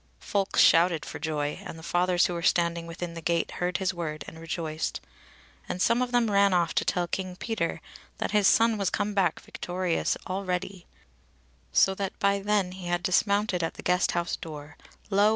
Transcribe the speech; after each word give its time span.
Folk 0.19 0.57
shouted 0.57 1.05
for 1.05 1.19
joy, 1.19 1.59
and 1.63 1.77
the 1.77 1.83
fathers 1.83 2.25
who 2.25 2.33
were 2.33 2.41
standing 2.41 2.87
within 2.87 3.13
the 3.13 3.21
gate 3.21 3.51
heard 3.61 3.77
his 3.77 3.93
word 3.93 4.23
and 4.27 4.39
rejoiced, 4.39 4.99
and 5.69 5.79
some 5.79 6.01
of 6.01 6.11
them 6.11 6.31
ran 6.31 6.55
off 6.55 6.73
to 6.73 6.83
tell 6.83 7.05
King 7.05 7.35
Peter 7.35 7.81
that 8.17 8.31
his 8.31 8.47
son 8.47 8.79
was 8.79 8.89
come 8.89 9.13
back 9.13 9.39
victorious 9.41 10.17
already; 10.25 10.87
so 11.71 11.93
that 11.93 12.17
by 12.17 12.39
then 12.39 12.71
he 12.71 12.87
had 12.87 13.03
dismounted 13.03 13.61
at 13.61 13.75
the 13.75 13.83
Guest 13.83 14.13
house 14.13 14.35
door, 14.35 14.75
lo! 15.11 15.29